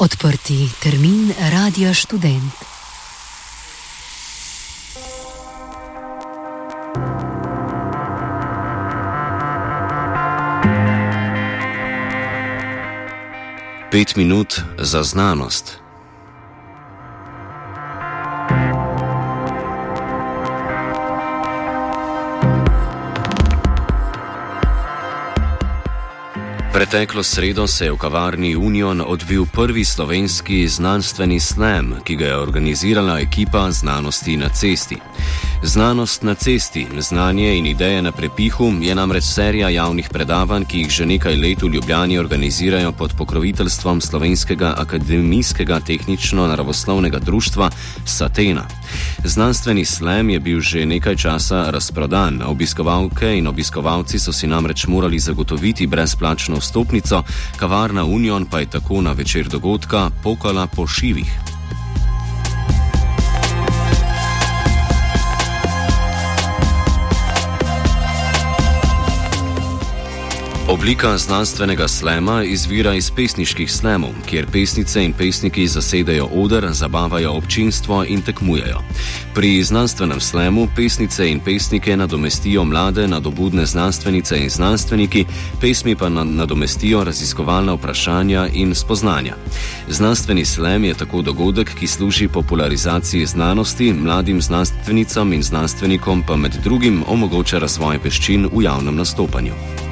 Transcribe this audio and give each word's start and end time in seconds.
Odprti 0.00 0.70
termin 0.80 1.28
Radia 1.52 1.94
Student. 1.94 2.52
Pet 13.90 14.16
minut 14.16 14.62
za 14.78 15.02
znanost. 15.02 15.89
Preteklo 26.80 27.22
sredo 27.22 27.66
se 27.66 27.84
je 27.84 27.92
v 27.92 27.96
kavarni 27.96 28.56
Union 28.56 29.02
odvil 29.06 29.44
prvi 29.52 29.84
slovenski 29.84 30.68
znanstveni 30.68 31.40
slam, 31.40 31.94
ki 32.04 32.16
ga 32.16 32.26
je 32.26 32.36
organizirala 32.36 33.18
ekipa 33.20 33.70
znanosti 33.70 34.36
na 34.36 34.48
cesti. 34.48 34.96
Znanost 35.62 36.22
na 36.22 36.34
cesti, 36.34 36.86
znanje 36.98 37.56
in 37.56 37.66
ideje 37.66 38.02
na 38.02 38.12
prepihu 38.12 38.72
je 38.80 38.94
namreč 38.94 39.24
serija 39.24 39.68
javnih 39.68 40.08
predavanj, 40.12 40.64
ki 40.64 40.78
jih 40.78 40.90
že 40.90 41.06
nekaj 41.06 41.36
let 41.36 41.62
v 41.62 41.68
Ljubljani 41.68 42.18
organizirajo 42.18 42.92
pod 42.92 43.12
pokroviteljstvom 43.18 44.00
Slovenskega 44.00 44.74
akademijskega 44.78 45.80
tehnično-naravoslovnega 45.80 47.18
društva 47.18 47.70
Satena. 48.04 48.64
Znanstveni 49.24 49.84
slam 49.84 50.30
je 50.30 50.40
bil 50.40 50.60
že 50.60 50.86
nekaj 50.86 51.16
časa 51.16 51.70
razprodan, 51.70 52.42
obiskovalke 52.42 53.36
in 53.38 53.46
obiskovalci 53.46 54.18
so 54.18 54.32
si 54.32 54.46
namreč 54.46 54.86
morali 54.86 55.18
zagotoviti 55.18 55.86
brezplačno 55.86 56.56
vstopnico, 56.56 57.22
kavarna 57.56 58.04
Union 58.04 58.46
pa 58.46 58.58
je 58.60 58.66
tako 58.66 59.00
na 59.00 59.12
večer 59.12 59.48
dogodka 59.48 60.10
pokala 60.22 60.66
po 60.66 60.86
šivih. 60.86 61.49
Oblika 70.70 71.18
znanstvenega 71.18 71.88
slema 71.88 72.44
izvira 72.44 72.94
iz 72.94 73.10
pesniških 73.10 73.72
slemov, 73.72 74.10
kjer 74.26 74.46
pesnice 74.52 75.04
in 75.04 75.12
pesniki 75.12 75.66
zasedajo 75.66 76.28
oder, 76.32 76.68
zabavajo 76.72 77.32
občinstvo 77.32 78.04
in 78.08 78.22
tekmujejo. 78.22 78.78
Pri 79.34 79.62
znanstvenem 79.62 80.20
slemu 80.20 80.68
pesnice 80.76 81.30
in 81.30 81.40
pesnike 81.40 81.96
nadomestijo 81.96 82.64
mlade, 82.64 83.08
nadobudne 83.08 83.66
znanstvenice 83.66 84.38
in 84.38 84.50
znanstveniki, 84.50 85.24
pesmi 85.60 85.96
pa 85.96 86.08
nadomestijo 86.08 87.04
raziskovalna 87.04 87.74
vprašanja 87.74 88.48
in 88.52 88.74
spoznanja. 88.74 89.34
Znanstveni 89.88 90.44
slem 90.44 90.84
je 90.84 90.94
tako 90.94 91.22
dogodek, 91.22 91.74
ki 91.78 91.86
služi 91.86 92.28
popularizaciji 92.28 93.26
znanosti, 93.26 93.92
mladim 93.92 94.42
znanstvenicam 94.42 95.32
in 95.32 95.42
znanstvenikom 95.42 96.22
pa 96.26 96.36
med 96.36 96.52
drugim 96.64 97.04
omogoča 97.06 97.58
razvoj 97.58 97.98
veščin 98.04 98.48
v 98.52 98.62
javnem 98.62 98.96
nastopanju. 98.96 99.89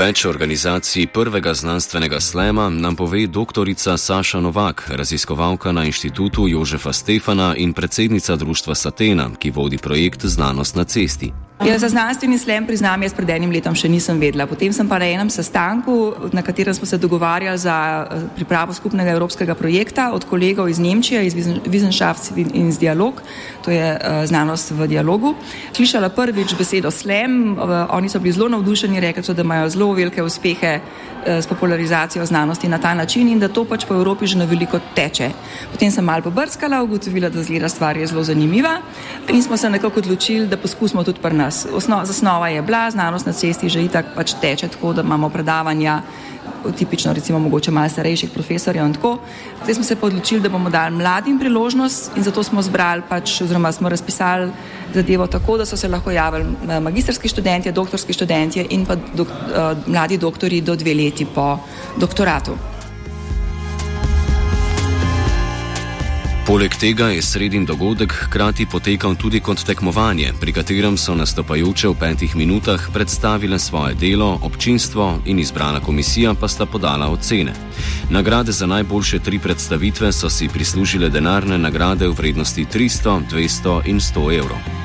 Več 0.00 0.22
organizacij 0.24 1.06
prvega 1.12 1.52
znanstvenega 1.54 2.20
slema 2.20 2.70
nam 2.70 2.96
pove 2.96 3.26
dr. 3.26 3.68
Saša 3.96 4.40
Novak, 4.40 4.86
raziskovalka 4.88 5.72
na 5.72 5.84
inštitutu 5.84 6.48
Jožefa 6.48 6.92
Stefana 6.92 7.52
in 7.56 7.72
predsednica 7.72 8.36
društva 8.36 8.74
Satena, 8.74 9.28
ki 9.38 9.50
vodi 9.50 9.78
projekt 9.78 10.24
Znanost 10.24 10.76
na 10.76 10.84
cesti. 10.84 11.32
Ja, 11.66 11.78
za 11.78 11.88
znanstveni 11.88 12.38
slem, 12.38 12.64
priznam, 12.66 13.02
jaz 13.02 13.12
pred 13.12 13.28
enim 13.34 13.50
letom 13.52 13.74
še 13.76 13.88
nisem 13.92 14.16
vedela. 14.16 14.46
Potem 14.48 14.72
sem 14.72 14.88
pa 14.88 14.96
na 14.96 15.04
enem 15.12 15.28
sestanku, 15.28 15.92
na 16.32 16.40
katerem 16.40 16.72
smo 16.72 16.86
se 16.88 16.96
dogovarjali 16.96 17.60
za 17.60 17.74
eh, 18.00 18.22
pripravo 18.38 18.72
skupnega 18.72 19.12
evropskega 19.12 19.52
projekta 19.54 20.06
od 20.16 20.24
kolegov 20.24 20.70
iz 20.72 20.80
Nemčije, 20.80 21.20
iz 21.26 21.36
Wissenschaft 21.68 22.32
in 22.40 22.72
Dialog, 22.80 23.20
to 23.60 23.74
je 23.74 23.92
uh, 23.92 24.24
znanost 24.24 24.70
v 24.72 24.86
dialogu, 24.88 25.34
slišala 25.76 26.08
prvič 26.08 26.54
besedo 26.56 26.88
slem. 26.88 27.52
Uh, 27.52 27.92
oni 27.92 28.08
so 28.08 28.22
bili 28.24 28.32
zelo 28.32 28.48
navdušeni, 28.56 29.00
rekli 29.00 29.22
so, 29.22 29.36
da 29.36 29.44
imajo 29.44 29.68
zelo 29.68 29.90
velike 29.92 30.24
uspehe 30.24 30.78
uh, 30.80 31.28
s 31.44 31.46
popularizacijo 31.46 32.24
znanosti 32.24 32.72
na 32.72 32.80
ta 32.80 32.94
način 32.94 33.28
in 33.28 33.38
da 33.38 33.52
to 33.52 33.66
pač 33.68 33.84
po 33.84 34.00
Evropi 34.00 34.26
že 34.26 34.40
na 34.40 34.48
veliko 34.48 34.80
teče. 34.96 35.28
Potem 35.72 35.92
sem 35.92 36.04
malo 36.04 36.24
pobrskala, 36.24 36.80
ugotovila, 36.82 37.28
da 37.28 37.44
zgleda 37.44 37.68
stvar 37.68 38.00
je 38.00 38.06
zelo 38.06 38.24
zanimiva 38.24 38.80
in 39.28 39.42
smo 39.42 39.60
se 39.60 39.70
nekako 39.70 40.00
odločili, 40.00 40.48
da 40.48 40.56
poskusimo 40.56 41.04
tudi 41.04 41.20
pri 41.20 41.36
nas 41.36 41.49
nas. 41.50 41.66
Osno, 41.74 42.00
zasnova 42.04 42.48
je 42.48 42.62
bila, 42.62 42.90
znanost 42.90 43.26
na 43.26 43.32
cesti 43.32 43.68
že 43.68 43.82
itak 43.84 44.14
pač 44.14 44.34
teče, 44.40 44.68
tako 44.68 44.92
da 44.92 45.02
imamo 45.02 45.28
predavanja, 45.28 46.02
tipično 46.78 47.12
recimo 47.12 47.38
mogoče 47.38 47.70
malo 47.70 47.88
starejših 47.88 48.30
profesorjev 48.30 48.86
in 48.86 48.94
tako. 48.94 49.18
Zdaj 49.62 49.74
smo 49.74 49.84
se 49.84 49.96
pa 49.96 50.06
odločili, 50.06 50.40
da 50.40 50.48
bomo 50.48 50.70
dali 50.70 50.96
mladim 50.96 51.38
priložnost 51.38 52.16
in 52.16 52.22
zato 52.22 52.42
smo 52.42 52.62
zbrali 52.62 53.02
pač, 53.08 53.40
oziroma 53.40 53.72
smo 53.72 53.88
razpisali 53.88 54.50
zadevo 54.94 55.26
tako, 55.26 55.56
da 55.56 55.66
so 55.66 55.76
se 55.76 55.88
lahko 55.88 56.10
javili 56.10 56.44
eh, 56.68 56.80
magistrski 56.80 57.28
študenti, 57.28 57.72
doktorski 57.72 58.12
študenti 58.12 58.66
in 58.70 58.86
pa 58.86 58.96
dok, 58.96 59.28
uh, 59.28 59.86
mladi 59.86 60.18
doktori 60.18 60.60
do 60.60 60.76
dve 60.76 60.94
leti 60.94 61.26
po 61.34 61.58
doktoratu. 61.96 62.58
Poleg 66.46 66.74
tega 66.74 67.08
je 67.12 67.22
sredin 67.22 67.64
dogodek 67.66 68.12
hkrati 68.12 68.66
potekal 68.66 69.14
tudi 69.14 69.40
kot 69.40 69.60
tekmovanje, 69.66 70.32
pri 70.40 70.52
katerem 70.52 70.96
so 70.96 71.14
nastopajoče 71.14 71.88
v 71.88 71.94
petih 72.00 72.36
minutah 72.36 72.88
predstavile 72.92 73.58
svoje 73.58 73.94
delo, 73.94 74.38
občinstvo 74.42 75.20
in 75.26 75.38
izbrana 75.38 75.80
komisija 75.80 76.34
pa 76.34 76.48
sta 76.48 76.66
podala 76.66 77.10
ocene. 77.12 77.52
Nagrade 78.10 78.52
za 78.52 78.66
najboljše 78.66 79.18
tri 79.18 79.38
predstavitve 79.38 80.12
so 80.12 80.30
si 80.30 80.48
prislužile 80.48 81.08
denarne 81.08 81.58
nagrade 81.58 82.08
v 82.08 82.16
vrednosti 82.16 82.64
300, 82.64 83.20
200 83.30 83.80
in 83.86 84.00
100 84.00 84.38
evrov. 84.38 84.79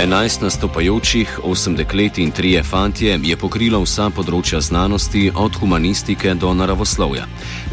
11 0.00 0.42
nastopajočih, 0.42 1.40
8 1.44 1.76
deklet 1.76 2.18
in 2.18 2.32
3 2.32 2.62
fantje 2.64 3.18
je 3.22 3.36
pokrilo 3.36 3.82
vsa 3.84 4.06
področja 4.08 4.60
znanosti, 4.64 5.26
od 5.34 5.58
humanistike 5.60 6.32
do 6.40 6.54
naravoslovja. 6.56 7.26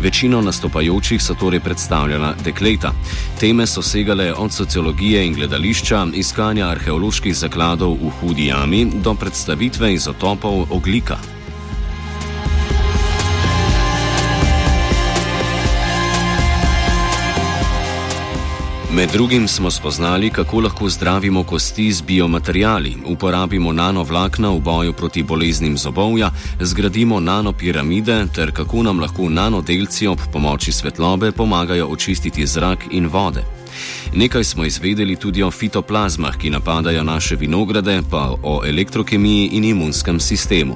Večino 0.04 0.42
nastopajočih 0.44 1.24
so 1.24 1.38
torej 1.40 1.64
predstavljala 1.64 2.34
dekleta. 2.44 2.92
Teme 3.40 3.64
so 3.68 3.82
segale 3.82 4.34
od 4.34 4.52
sociologije 4.52 5.24
in 5.24 5.40
gledališča, 5.40 6.04
iskanja 6.20 6.68
arheoloških 6.68 7.36
zakladov 7.36 7.96
v 7.96 8.12
hudi 8.20 8.52
jami 8.52 8.84
do 8.92 9.16
predstavitve 9.16 9.94
izotopov 9.94 10.68
oglika. 10.70 11.37
Med 18.97 19.09
drugim 19.12 19.47
smo 19.47 19.72
spoznali, 19.72 20.30
kako 20.30 20.59
lahko 20.59 20.90
zdravimo 20.90 21.44
kosti 21.44 21.91
z 21.91 22.02
biomaterijali, 22.02 22.96
uporabimo 23.06 23.74
nanovlakna 23.74 24.50
v 24.50 24.59
boju 24.59 24.94
proti 24.94 25.24
boleznim 25.24 25.78
zobovja, 25.78 26.31
zgradimo 26.59 27.19
nanopiramide 27.19 28.25
ter 28.36 28.52
kako 28.52 28.84
nam 28.84 29.00
lahko 29.00 29.30
nanodelci 29.30 30.07
ob 30.07 30.19
pomoči 30.34 30.72
svetlobe 30.72 31.31
pomagajo 31.31 31.88
očistiti 31.88 32.47
zrak 32.47 32.80
in 32.91 33.07
vode. 33.07 33.56
Nekaj 34.16 34.44
smo 34.44 34.66
izvedeli 34.66 35.16
tudi 35.16 35.44
o 35.44 35.52
fitoplazmah, 35.52 36.38
ki 36.38 36.50
napadajo 36.50 37.04
naše 37.04 37.36
vinograde, 37.36 38.02
pa 38.12 38.36
o 38.44 38.62
elektrokemiji 38.66 39.50
in 39.52 39.64
imunskem 39.64 40.20
sistemu. 40.20 40.76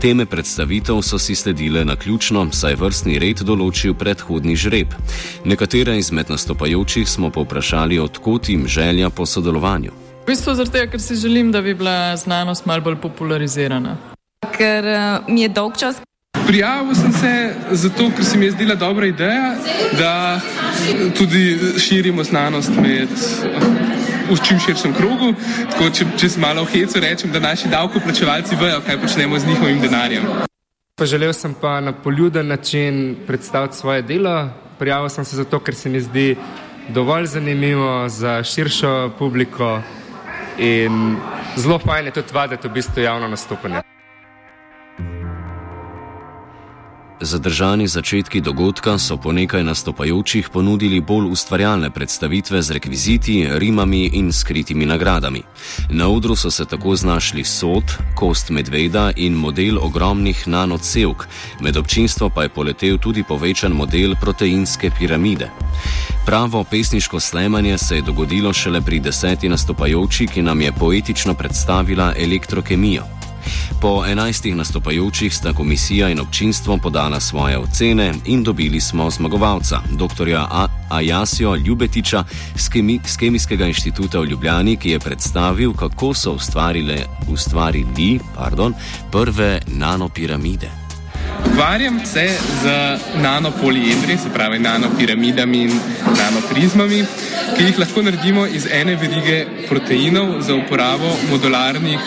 Teme 0.00 0.26
predstavitev 0.26 1.02
so 1.02 1.18
si 1.18 1.34
sledile 1.34 1.84
na 1.84 1.96
ključno, 1.96 2.48
saj 2.52 2.74
vrstni 2.74 3.18
red 3.18 3.42
določil 3.46 3.94
predhodni 3.94 4.56
žreb. 4.56 4.94
Nekatere 5.44 5.98
izmed 5.98 6.30
nastopajočih 6.30 7.08
smo 7.08 7.30
povprašali, 7.30 7.98
odkot 7.98 8.48
jim 8.48 8.66
želja 8.68 9.10
po 9.10 9.26
sodelovanju. 9.26 9.92
V 10.22 10.26
bistvu 10.26 10.54
zato, 10.54 10.78
ker 10.90 11.00
si 11.00 11.16
želim, 11.16 11.52
da 11.52 11.62
bi 11.62 11.74
bila 11.74 12.16
znanost 12.16 12.66
malo 12.66 12.80
bolj 12.80 12.96
popularizirana. 13.02 13.96
Ker 14.56 14.84
uh, 14.84 15.28
mi 15.28 15.42
je 15.42 15.48
dolg 15.48 15.78
čas. 15.78 16.02
Prijavil 16.46 16.94
sem 16.94 17.12
se 17.12 17.54
zato, 17.70 18.10
ker 18.16 18.24
se 18.24 18.38
mi 18.38 18.44
je 18.44 18.50
zdela 18.50 18.74
dobra 18.74 19.06
ideja, 19.06 19.54
da 19.98 20.40
tudi 21.18 21.58
širimo 21.78 22.24
znanost 22.24 22.70
med, 22.80 23.08
v 24.30 24.38
čim 24.46 24.58
širšem 24.58 24.94
krogu. 24.94 25.34
Tako, 25.70 25.90
če, 25.90 26.06
če 26.18 26.28
se 26.28 26.40
malo 26.40 26.64
v 26.64 26.72
hecu 26.74 27.00
rečem, 27.00 27.32
da 27.32 27.40
naši 27.40 27.68
davkoplačevalci 27.68 28.56
vejo, 28.60 28.80
kaj 28.86 29.00
počnemo 29.00 29.38
z 29.38 29.46
njihovim 29.46 29.80
denarjem. 29.80 30.26
Pa 30.98 31.06
želel 31.06 31.32
sem 31.32 31.54
pa 31.60 31.80
na 31.80 31.92
poljuden 31.92 32.46
način 32.46 33.16
predstaviti 33.26 33.76
svoje 33.76 34.02
delo. 34.02 34.50
Prijavil 34.78 35.08
sem 35.08 35.24
se 35.24 35.36
zato, 35.36 35.60
ker 35.60 35.74
se 35.74 35.88
mi 35.88 36.00
zdi 36.00 36.36
dovolj 36.88 37.26
zanimivo 37.26 38.08
za 38.08 38.42
širšo 38.42 39.12
publiko 39.18 39.80
in 40.58 41.16
zelo 41.56 41.78
fajn 41.78 42.06
je 42.06 42.12
tudi 42.12 42.34
vaditi 42.34 42.68
v 42.68 42.72
bistvu 42.72 43.02
javno 43.02 43.28
nastopanje. 43.28 43.91
Zadržani 47.22 47.88
začetki 47.88 48.40
dogodka 48.40 48.98
so 48.98 49.16
po 49.16 49.32
nekaj 49.32 49.64
nastopajočih 49.64 50.48
ponudili 50.48 51.00
bolj 51.00 51.30
ustvarjalne 51.30 51.90
predstavitve 51.90 52.62
z 52.62 52.70
rekviziti, 52.70 53.48
rimami 53.50 54.06
in 54.06 54.32
skritimi 54.32 54.86
nagradami. 54.86 55.42
Na 55.90 56.08
odru 56.08 56.36
so 56.36 56.50
se 56.50 56.64
tako 56.64 56.96
znašli 56.96 57.44
sod, 57.44 57.84
kost 58.14 58.50
medveda 58.50 59.12
in 59.16 59.32
model 59.32 59.78
ogromnih 59.78 60.48
nanocevk, 60.48 61.26
med 61.60 61.76
občinstvo 61.76 62.30
pa 62.30 62.42
je 62.42 62.48
poletel 62.48 62.98
tudi 62.98 63.22
povečan 63.22 63.72
model 63.72 64.14
proteinske 64.20 64.90
piramide. 64.98 65.50
Pravo 66.26 66.64
pesniško 66.64 67.20
slemanje 67.20 67.78
se 67.78 67.96
je 67.96 68.02
dogodilo 68.02 68.52
šele 68.52 68.80
pri 68.80 69.00
deseti 69.00 69.48
nastopajoči, 69.48 70.26
ki 70.26 70.42
nam 70.42 70.60
je 70.60 70.72
poetično 70.72 71.34
predstavila 71.34 72.14
elektrokemijo. 72.18 73.21
Po 73.80 74.04
enajstih 74.06 74.56
nastopajočih 74.56 75.34
sta 75.34 75.52
komisija 75.52 76.08
in 76.08 76.20
občinstvo 76.20 76.76
podala 76.76 77.20
svoje 77.20 77.58
ocene 77.58 78.14
in 78.24 78.42
dobili 78.42 78.80
smo 78.80 79.10
zmagovalca, 79.10 79.80
dr. 79.90 80.28
Ajasio 80.90 81.54
Ljubetiča 81.54 82.24
z 82.56 82.68
Kemi 82.68 83.00
Kemijskega 83.18 83.66
inštituta 83.66 84.20
v 84.20 84.26
Ljubljani, 84.26 84.76
ki 84.76 84.90
je 84.90 84.98
predstavil, 84.98 85.72
kako 85.72 86.14
so 86.14 86.32
ustvarili 87.28 88.18
pardon, 88.34 88.74
prve 89.10 89.60
nanopiramide. 89.66 90.70
Ukvarjam 91.46 92.00
se 92.04 92.38
z 92.62 92.98
nanopoliedri, 93.22 94.16
se 94.18 94.28
pravi 94.34 94.58
nanopiramidami 94.58 95.62
in 95.62 95.80
nanoprizmami, 96.16 97.04
ki 97.56 97.64
jih 97.64 97.78
lahko 97.78 98.02
naredimo 98.02 98.46
iz 98.46 98.66
ene 98.70 98.96
verige 98.96 99.46
proteinov 99.68 100.40
za 100.40 100.54
uporabo 100.54 101.16
modularnih. 101.30 102.00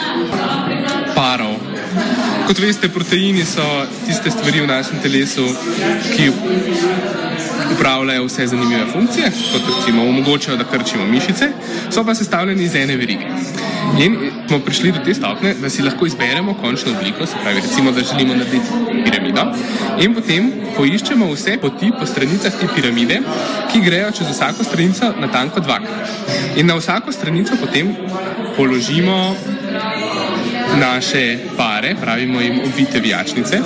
Kot 2.46 2.60
veste, 2.62 2.90
proteini 2.94 3.42
so 3.46 3.64
tiste 4.06 4.30
stvari 4.30 4.62
v 4.62 4.68
našem 4.70 5.00
telesu, 5.02 5.46
ki 6.14 6.30
upravljajo 7.74 8.26
vse 8.26 8.48
zanimive 8.48 8.86
funkcije, 8.94 9.32
kot 9.52 9.62
recimo 9.72 10.04
omogočajo, 10.10 10.58
da 10.58 10.64
krčimo 10.64 11.08
mišice, 11.10 11.50
so 11.92 12.04
pa 12.06 12.16
sestavljeni 12.16 12.64
iz 12.64 12.76
ene 12.76 12.98
verige. 12.98 13.26
In 14.00 14.18
smo 14.48 14.60
prišli 14.60 14.92
do 14.92 15.02
te 15.06 15.14
stopne, 15.14 15.56
da 15.62 15.70
si 15.70 15.82
lahko 15.82 16.06
izberemo 16.06 16.54
končno 16.62 16.92
obliko, 16.98 17.26
se 17.26 17.42
pravi, 17.44 17.62
recimo, 17.62 17.92
da 17.92 18.04
želimo 18.04 18.36
narediti 18.36 18.66
piramido, 19.06 19.46
in 20.00 20.14
potem 20.14 20.52
poiščemo 20.78 21.32
vse 21.34 21.58
poti 21.62 21.92
po 22.00 22.06
stranicah 22.06 22.54
te 22.60 22.68
piramide, 22.76 23.22
ki 23.72 23.82
grejo 23.82 24.12
čez 24.12 24.30
vsako 24.32 24.64
stranico 24.64 25.14
na 25.20 25.32
tanko 25.32 25.60
dvakrat. 25.60 26.10
In 26.56 26.68
na 26.68 26.76
vsako 26.76 27.12
stranico 27.12 27.58
potem 27.62 27.96
položimo 28.58 29.36
naše 30.80 31.38
pare, 31.58 31.96
pravimo 32.02 32.42
jim 32.42 32.60
obite 32.60 33.00
vijačnice, 33.00 33.60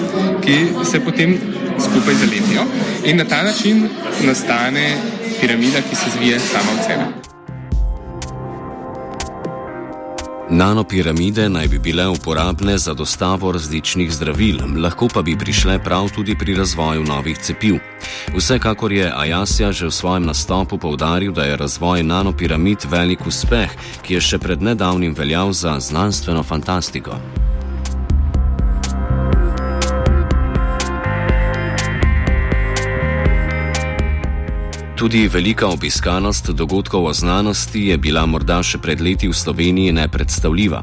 ki 0.43 0.67
se 0.91 0.99
potem 0.99 1.37
skupaj 1.79 2.13
zalepijo 2.13 2.63
in 3.05 3.17
na 3.17 3.23
ta 3.23 3.43
način 3.43 3.89
nastane 4.23 4.95
piramida, 5.41 5.81
ki 5.89 5.95
se 5.95 6.09
zvije 6.17 6.39
sama 6.39 6.71
od 6.79 6.85
sebe. 6.87 7.29
Nanopiramide 10.51 11.49
naj 11.49 11.67
bi 11.67 11.79
bile 11.79 12.07
uporabne 12.07 12.77
za 12.77 12.93
dostavo 12.93 13.51
različnih 13.51 14.11
zdravil, 14.11 14.57
lahko 14.83 15.07
pa 15.13 15.21
bi 15.21 15.37
prišle 15.37 15.83
prav 15.83 16.09
tudi 16.15 16.35
pri 16.37 16.55
razvoju 16.55 17.03
novih 17.03 17.37
cepiv. 17.37 17.75
Vsekakor 18.35 18.93
je 18.93 19.11
Ajasja 19.11 19.71
že 19.71 19.89
v 19.89 19.93
svojem 19.93 20.25
nastopu 20.25 20.77
povdaril, 20.77 21.31
da 21.31 21.43
je 21.43 21.57
razvoj 21.57 22.03
nanopiramid 22.03 22.85
velik 22.89 23.27
uspeh, 23.27 23.69
ki 24.01 24.13
je 24.13 24.21
še 24.21 24.37
pred 24.39 24.61
nedavnim 24.61 25.13
veljal 25.13 25.53
za 25.53 25.79
znanstveno 25.79 26.43
fantastiko. 26.43 27.17
Tudi 34.99 35.27
velika 35.27 35.67
obiskanost 35.67 36.49
dogodkov 36.49 37.05
o 37.05 37.13
znanosti 37.13 37.79
je 37.87 37.97
bila 37.97 38.25
morda 38.25 38.57
še 38.63 38.81
pred 38.83 38.99
leti 39.01 39.29
v 39.31 39.33
Sloveniji 39.33 39.93
nepredstavljiva. 39.95 40.81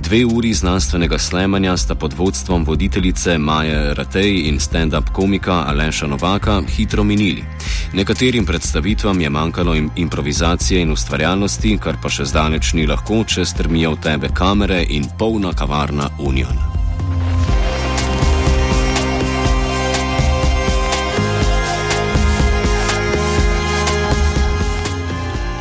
Dve 0.00 0.22
uri 0.24 0.54
znanstvenega 0.56 1.18
slemanja 1.18 1.76
sta 1.76 1.94
pod 1.94 2.16
vodstvom 2.16 2.64
voditeljice 2.64 3.36
Maje 3.38 3.92
Ratej 3.94 4.48
in 4.48 4.56
stand-up 4.56 5.12
komika 5.12 5.66
Aleša 5.68 6.08
Novaka 6.08 6.62
hitro 6.76 7.04
minili. 7.04 7.44
Nekaterim 7.92 8.46
predstavitvam 8.46 9.20
je 9.20 9.30
manjkalo 9.30 9.76
improvizacije 9.96 10.80
in 10.80 10.96
ustvarjalnosti, 10.96 11.76
kar 11.76 12.00
pa 12.02 12.08
še 12.08 12.24
zdaleč 12.24 12.72
ni 12.72 12.88
lahko, 12.88 13.20
če 13.28 13.44
strmijo 13.44 13.92
v 13.98 14.02
tebe 14.08 14.32
kamere 14.32 14.80
in 14.88 15.12
polna 15.18 15.52
kavarna 15.52 16.08
Union. 16.18 16.77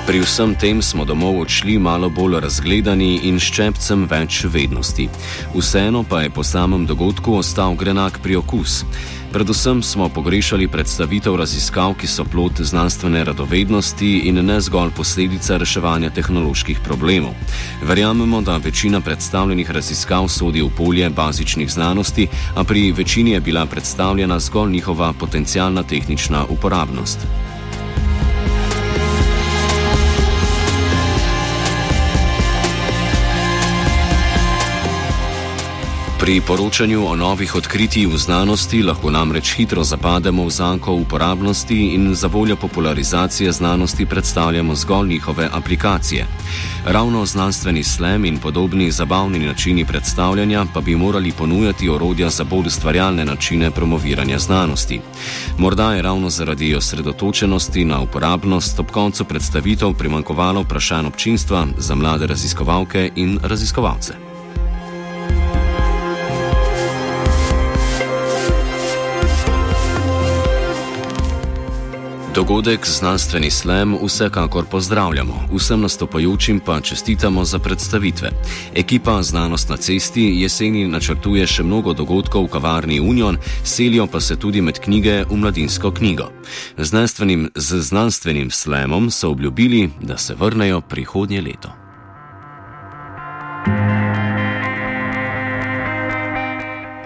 Pri 0.07 0.23
vsem 0.23 0.55
tem 0.55 0.79
smo 0.79 1.03
domov 1.03 1.35
odšli 1.43 1.75
malo 1.75 2.07
bolj 2.07 2.39
razgledani 2.39 3.27
in 3.27 3.35
ščepcem 3.43 4.05
več 4.07 4.45
vednosti. 4.47 5.09
Vseeno 5.51 6.05
pa 6.07 6.21
je 6.23 6.29
po 6.31 6.47
samem 6.47 6.85
dogodku 6.87 7.33
ostal 7.35 7.75
grenak 7.75 8.21
priokus. 8.23 8.85
Predvsem 9.35 9.81
smo 9.83 10.07
pogrešali 10.07 10.69
predstavitev 10.71 11.35
raziskav, 11.35 11.97
ki 11.99 12.07
so 12.07 12.23
plot 12.23 12.63
znanstvene 12.63 13.25
radovednosti 13.27 14.13
in 14.31 14.39
ne 14.47 14.61
zgolj 14.63 14.93
posledica 14.95 15.59
reševanja 15.59 16.13
tehnoloških 16.15 16.79
problemov. 16.87 17.35
Verjamemo, 17.83 18.39
da 18.41 18.55
večina 18.63 19.03
predstavljenih 19.03 19.71
raziskav 19.75 20.29
sodi 20.31 20.63
v 20.63 20.71
polje 20.71 21.09
bazičnih 21.09 21.67
znanosti, 21.67 22.29
a 22.55 22.63
pri 22.63 22.93
večini 22.95 23.35
je 23.35 23.43
bila 23.43 23.65
predstavljena 23.65 24.39
zgolj 24.39 24.71
njihova 24.71 25.11
potencijalna 25.19 25.83
tehnična 25.83 26.45
uporabnost. 26.47 27.27
Pri 36.27 36.41
poročanju 36.41 37.07
o 37.07 37.15
novih 37.15 37.55
odkritjih 37.55 38.07
v 38.11 38.17
znanosti 38.19 38.81
lahko 38.83 39.07
namreč 39.11 39.53
hitro 39.55 39.83
zapademo 39.83 40.43
v 40.43 40.51
zanko 40.51 40.91
uporabnosti 40.93 41.77
in 41.95 42.15
za 42.15 42.27
voljo 42.27 42.55
popularizacije 42.55 43.51
znanosti 43.51 44.05
predstavljamo 44.05 44.75
zgolj 44.75 45.07
njihove 45.07 45.49
aplikacije. 45.53 46.25
Ravno 46.85 47.25
znanstveni 47.25 47.83
slem 47.83 48.25
in 48.25 48.37
podobni 48.37 48.91
zabavni 48.91 49.39
načini 49.39 49.85
predstavljanja 49.85 50.65
pa 50.73 50.81
bi 50.81 50.95
morali 50.95 51.31
ponujati 51.31 51.89
orodja 51.89 52.29
za 52.29 52.43
bolj 52.43 52.67
ustvarjalne 52.67 53.25
načine 53.25 53.71
promoviranja 53.71 54.39
znanosti. 54.39 54.99
Morda 55.57 55.93
je 55.93 56.01
ravno 56.01 56.29
zaradi 56.29 56.75
osredotočenosti 56.75 57.85
na 57.85 58.01
uporabnost 58.01 58.79
ob 58.79 58.91
koncu 58.91 59.25
predstavitev 59.25 59.93
primankovalo 59.93 60.61
vprašanj 60.61 61.05
občinstva 61.05 61.67
za 61.77 61.95
mlade 61.95 62.27
raziskovalke 62.27 63.11
in 63.15 63.39
raziskovalce. 63.43 64.26
Dogodek 72.37 72.85
znanstveni 72.85 73.51
slam 73.51 73.95
vsekakor 74.05 74.65
pozdravljamo, 74.65 75.33
vsem 75.53 75.81
nastopajočim 75.81 76.59
pa 76.59 76.81
čestitamo 76.81 77.45
za 77.45 77.59
predstavitve. 77.59 78.29
Ekipa 78.75 79.23
Znanost 79.23 79.69
na 79.69 79.77
cesti 79.77 80.21
jeseni 80.21 80.87
načrtuje 80.87 81.47
še 81.47 81.63
mnogo 81.63 81.93
dogodkov 81.97 82.45
v 82.45 82.51
kavarni 82.53 82.99
Union, 82.99 83.39
selijo 83.63 84.05
pa 84.07 84.21
se 84.21 84.35
tudi 84.35 84.61
med 84.61 84.77
knjige 84.79 85.23
v 85.23 85.37
mladinsko 85.37 85.91
knjigo. 85.91 86.29
Znanstvenim, 86.77 87.49
z 87.55 87.81
znanstvenim 87.81 88.51
slamom 88.51 89.09
so 89.11 89.31
obljubili, 89.31 89.89
da 90.01 90.17
se 90.17 90.35
vrnejo 90.35 90.81
prihodnje 90.81 91.41
leto. 91.41 91.73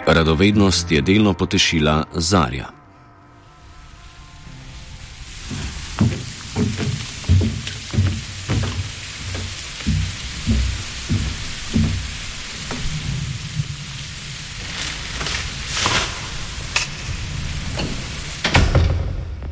Radovednost 0.08 0.92
je 0.92 1.02
delno 1.02 1.34
potešila 1.34 2.04
Zarja. 2.16 2.81